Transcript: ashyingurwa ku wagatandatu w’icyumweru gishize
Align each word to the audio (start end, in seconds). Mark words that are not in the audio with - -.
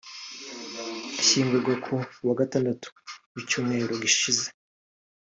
ashyingurwa 1.21 1.73
ku 1.83 1.93
wagatandatu 2.27 2.87
w’icyumweru 3.33 3.93
gishize 4.03 4.47